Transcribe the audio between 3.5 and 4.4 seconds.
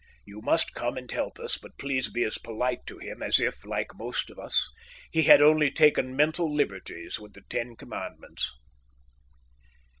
like most of